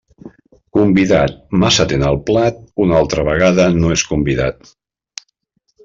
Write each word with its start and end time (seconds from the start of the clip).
Convidat 0.77 1.35
massa 1.65 1.83
atent 1.85 2.05
al 2.07 2.19
plat, 2.31 2.59
una 2.87 2.97
altra 3.03 3.29
vegada 3.31 3.71
no 3.79 3.93
és 4.01 4.07
convidat. 4.15 4.75